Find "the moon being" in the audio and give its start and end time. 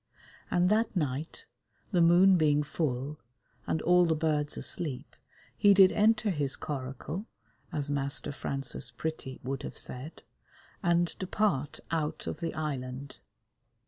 1.91-2.63